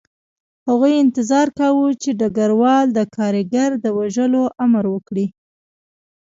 [0.67, 5.25] هغوی انتظار کاوه چې ډګروال د کارګر د وژلو امر وکړي